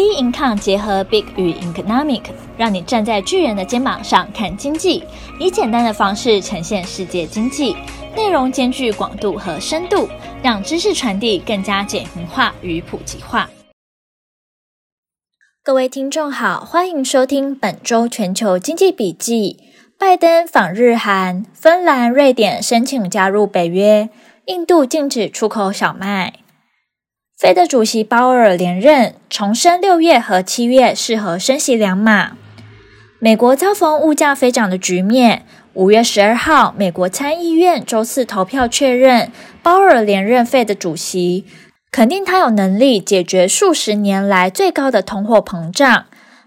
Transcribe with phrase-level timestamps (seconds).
[0.00, 2.22] B Income 结合 Big 与 Economic，
[2.56, 5.04] 让你站在巨人的肩膀上看经济，
[5.38, 7.76] 以简单的方式呈现世界经济，
[8.16, 10.08] 内容兼具广度和深度，
[10.42, 13.50] 让知识传递更加简明化与普及化。
[15.62, 19.58] 各位听众好，欢迎收听本周全球经济笔记。
[19.98, 24.08] 拜登访日韩，芬兰、瑞典申请加入北约，
[24.46, 26.32] 印度禁止出口小麦。
[27.40, 32.32] 费的主席鲍尔连任，重申六月和七月适合升息两码。
[33.18, 39.32] 美国遭逢物价飞涨的局面，五月十二号，美国参议院周四投票确认
[39.62, 41.46] 鲍尔连任费的主席，
[41.90, 46.04] 肯定他有能力解决数十年来最高的通货膨胀。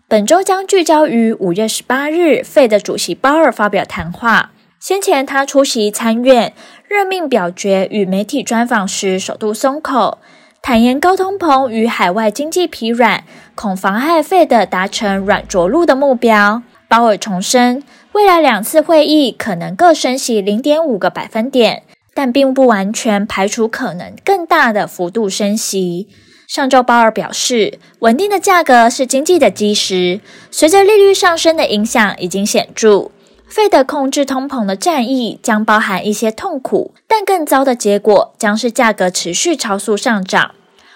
[0.08, 4.52] 本周将聚焦于五月十八日，费的主席鲍尔发表谈话。
[4.80, 6.54] 先前他出席参院
[6.88, 10.20] 任命表决与媒体专访时，首度松口。
[10.66, 16.64] 坦言高通膨与海外经济疲软，恐妨害费的达成软着陆的目标。
[16.88, 26.08] 鲍尔重申，未来两次会议可能各升息零点五个百分点，但并不完全排除可能更大的幅度升息。
[26.48, 33.12] 上周，鲍尔表示，稳定的价格是经济的基石，随着利率上升的影响已经显著。
[33.50, 40.56] 费德控制通膨的战役将包含一些痛苦，但更糟的结果将是价格持续超速上涨。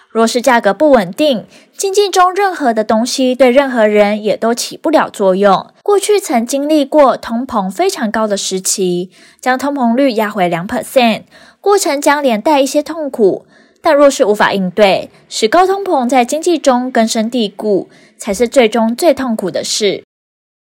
[0.09, 1.45] 若是价格不稳定，
[1.77, 5.67] 经济中任何的东西对任何人也都起不了作用。
[5.83, 11.25] 过去曾经历过通膨非常高的时期，将通膨率压回两 percent，
[11.61, 13.45] 过程将连带一些痛苦。
[13.83, 20.03] 但若是无法应对，使高通膨在经济中根深蒂固，才是最终最痛苦的事。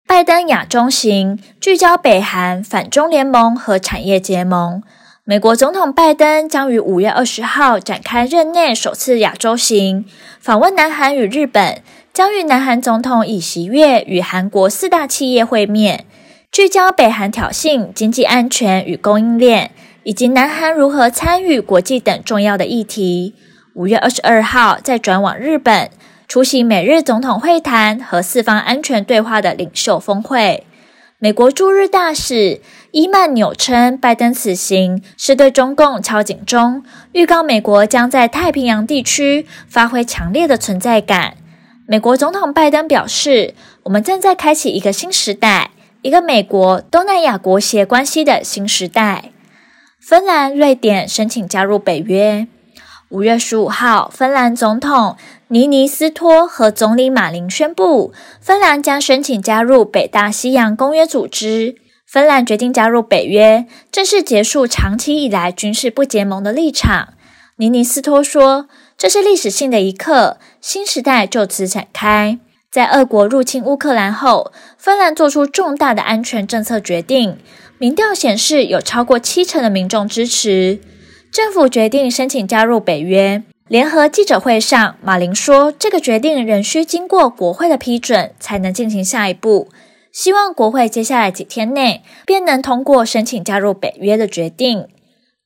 [0.06, 4.82] 拜登亚中行聚焦北韩、反中联盟和产业结盟。
[5.28, 10.06] 美国总统拜登将于五月二十号展开任内首次亚洲行，
[10.40, 11.82] 访问南韩与日本，
[12.14, 16.06] 将与南韩总统尹锡悦与韩国四大企业会面，
[16.50, 23.34] 聚焦北韩挑衅、经济安全与供应链，以及南韩如何参与国际等重要的议题。
[23.74, 25.90] 五月二十二号再转往日本。
[26.26, 30.64] 出席美日总统会谈和四方安全对话的领袖峰会。
[31.20, 32.60] 美国驻日大使
[32.90, 36.82] 伊曼纽称，拜登此行是对中共敲警钟，
[37.12, 41.34] 预告美国将在太平洋地区发挥强烈的存在感。
[41.86, 43.54] 美国总统拜登表示
[43.84, 49.32] ：“我们正在开启一个新时代，一个美国东南亚国协关系的新时代。”
[50.00, 52.46] 芬兰、瑞典申请加入北约。
[53.10, 55.16] 五月十五号，芬兰总统
[55.48, 61.76] 尼尼斯托和总理马林宣布，芬兰将申请加入北大西洋公约组织。
[62.10, 67.10] 芬兰决定加入北约，正式结束长期以来军事不结盟的立场。
[67.56, 72.38] 尼尼斯托说：“这是历史性的一刻，新时代就此展开。”
[72.72, 77.36] 在俄国入侵乌克兰后，芬兰做出重大的安全政策决定。
[77.76, 80.80] 民调显示，有超过七成的民众支持。
[81.30, 83.42] 政府决定申请加入北约。
[83.68, 89.68] 联合记者会上，马林说：“这个决定仍需经过国会的批准，才能进行下一步。
[90.18, 94.88] 希望国会接下来几天内便能通过申请加入北约的决定。”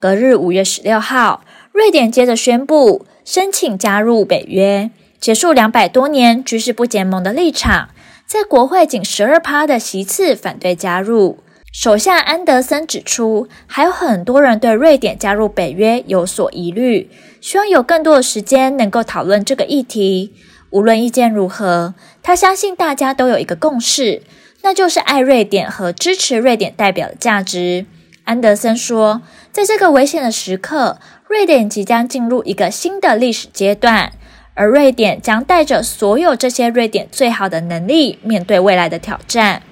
[0.00, 4.90] 隔日，五月十六号，瑞典接着宣布申请加入北约，
[5.20, 7.90] 结束两百多年军事不结盟的立场，
[8.26, 11.40] 在国会仅十二趴的席次反对加入。
[11.70, 17.10] 首相安德森指出，还有很多人对瑞典加入北约有所疑虑，
[17.42, 20.32] 希望有更多的时间能够讨论这个议题。
[20.70, 24.22] 无论意见如何，他相信大家都有一个共识，
[24.62, 27.86] 那就是爱瑞典和支持瑞典代表的价值。
[28.24, 34.12] 安德森说，在这个危险的时刻，瑞典即将进入一个新的历史阶段，
[34.54, 39.62] 而瑞典将带着所有这些瑞典最好的能力，面对未来的挑战。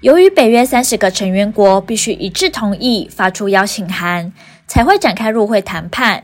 [0.00, 4.32] 由于北约三十个成员国必须一致同意发出邀请函，
[4.68, 6.22] 才会展开入会谈判。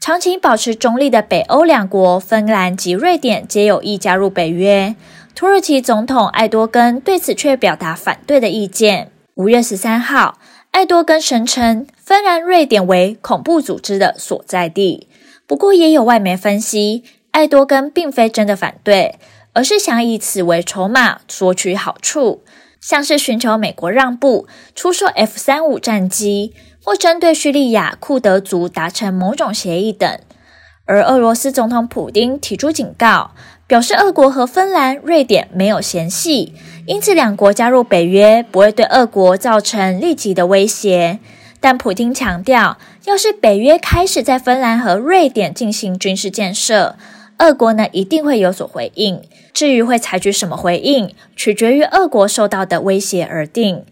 [0.00, 4.94] 长期保持中立的北欧两国芬兰及瑞典皆有意加入北约。
[5.40, 9.10] 土耳其总统艾多根对此却表达反对的意见。
[9.36, 10.38] 五月十三号，
[10.70, 15.08] 艾多根声称芬兰、瑞典为恐怖组织的所在地。
[15.46, 19.18] 不过，也有外媒分析，艾多根并非真的反对，
[19.54, 22.42] 而是想以此为筹码索取好处。
[22.78, 26.52] 像是寻求美国让步、出售 F 三五战机，
[26.84, 30.20] 或针对叙利亚库德族达成某种协议等。
[30.90, 33.30] 而俄罗斯总统普丁提出警告，
[33.68, 36.52] 表示俄国和芬兰、瑞典没有嫌隙，
[36.84, 41.20] 因此两国加入北约不会对俄国造成立即的威胁。
[41.60, 46.96] 但普丁强调，要是北约开始在芬兰和瑞典进行军事建设，
[47.38, 49.22] 俄国呢一定会有所回应。
[49.54, 53.84] 至于会采取什么回应，取决于俄国受到的威胁而定。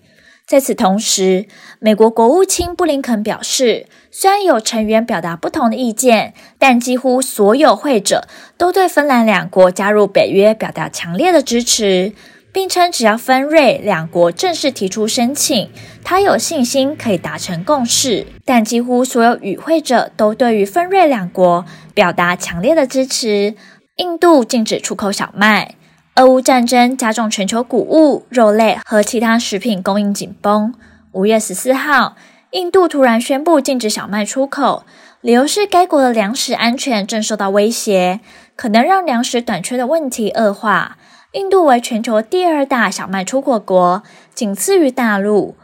[0.48, 1.46] 在此同时，
[1.78, 12.14] 美国国务卿布林肯表示，虽然有成员表达不同的意见，但几乎所有会者都对芬兰两国加入北约表达强烈的支持，
[12.50, 15.70] 并称只要芬瑞两国正式提出申请，
[16.02, 18.26] 他有信心可以达成共识。
[18.46, 23.54] 但几乎所有与会者都对于芬瑞两国表达强烈的支持。
[23.96, 25.74] 印度禁止出口小麦。
[26.18, 30.74] 俄乌战争加重全球谷物、肉类和其他食品供应紧绷。
[31.12, 32.16] 五月十四号，
[32.50, 34.84] 印度突然宣布禁止小麦出口，
[35.20, 38.18] 理由是该国的粮食安全正受到威胁，
[38.56, 40.98] 可能让粮食短缺的问题恶化。
[41.34, 44.02] 印度为全球第二大小麦出口国，
[44.34, 45.54] 仅次于大陆。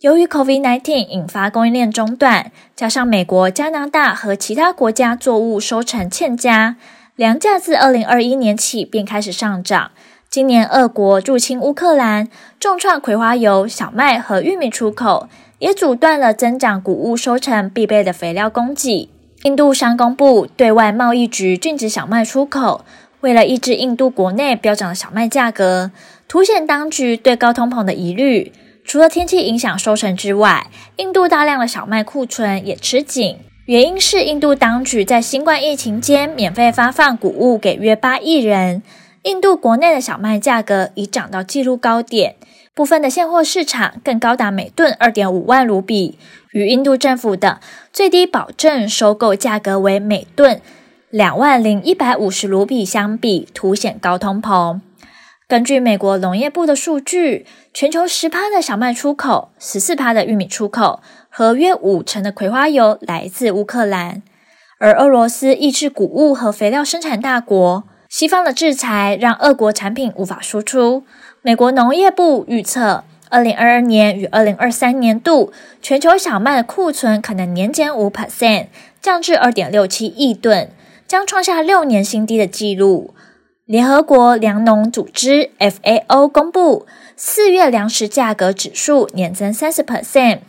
[0.00, 6.76] 由于 COVID-19 引发供应链中断，加上美国、加拿大和其他国家作物收成欠佳。
[7.22, 9.92] 粮价自二零二一年起便开始上涨。
[10.28, 12.26] 今年俄国入侵乌克兰，
[12.58, 15.28] 重创葵花油、小麦和玉米出口，
[15.60, 19.08] 也阻断了增长谷物收成必备的肥料供给。
[19.44, 22.84] 印度商工部对外贸易局禁止小麦出口，
[23.20, 25.92] 为了抑制印度国内飙涨的小麦价格，
[26.26, 28.52] 凸显当局对高通膨的疑虑。
[28.84, 30.66] 除了天气影响收成之外，
[30.96, 33.38] 印度大量的小麦库存也吃紧。
[33.66, 38.82] 原因是印度当局在新冠疫情间免费发放谷物给约八亿人，
[39.22, 42.34] 印度国内的小麦价格已涨到纪录高点，
[42.74, 46.18] 部分的现货市场更高达每吨二点五万卢比，
[46.50, 47.60] 与印度政府的
[47.92, 50.60] 最低保证收购价格为每吨
[51.10, 54.80] 两万零一百五十卢比相比，凸显高通膨。
[55.52, 57.44] 根据美国农业部的数据，
[57.74, 61.00] 全球十趴的小麦出口，十四趴的玉米出口。
[61.28, 64.22] 和约五成的葵花油来自乌克兰，
[64.78, 67.84] 而俄罗斯亦是谷物和肥料生产大国。
[68.08, 71.04] 西方的制裁让俄国产品无法输出。
[71.42, 75.52] 美国农业部预测，二零二二年与二零二三年度
[75.82, 78.68] 全球小麦的库存可能年减五 percent，
[79.02, 80.70] 降至二点六七亿吨，
[81.06, 83.12] 将创下六年新低的纪录。
[83.72, 86.86] 联合国粮农组织 FAO 公布，
[87.16, 90.40] 四月粮食价格指数年增三十 percent。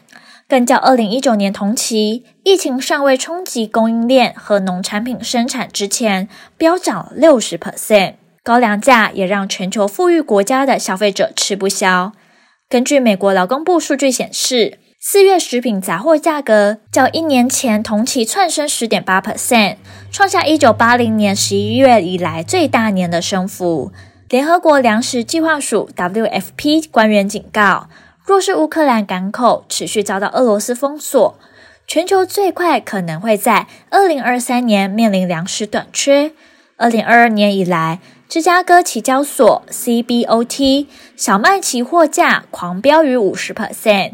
[0.45, 6.27] 更较二零一九年同期，疫情尚未冲击供应链和农产品生产之前，
[6.57, 8.15] 飙涨六十 percent。
[8.43, 12.11] 高粮价也让全球富裕国家的消费者吃不消。
[12.67, 19.75] 根据美国劳工部数据显示，四月食品杂货价格较一年前同期窜升十点八 percent，
[20.09, 23.91] 创下一九八零年十一月以来最大年的升幅。
[24.29, 27.89] 联合国粮食计划署 WFP 官员警告。
[28.25, 31.37] 若是乌克兰港口持续遭到俄罗斯封锁，
[31.85, 36.31] 全球最快可能会在二零二三年面临粮食短缺。
[36.77, 44.13] 二零二二年以来，芝加哥期交所 CBOT 小麦期货价狂飙逾五十 percent，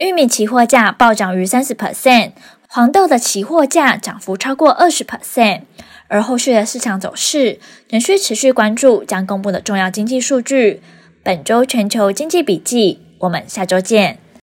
[0.00, 2.32] 玉米期货价暴涨逾三十 percent，
[2.66, 5.64] 黄豆的期货价涨幅超过二十 percent。
[6.08, 7.60] 而后续的市场走势
[7.90, 10.80] 仍需持续关注将公布的重要经济数据。
[11.22, 13.02] 本周全球经济笔记。
[13.18, 14.18] 我们下周见。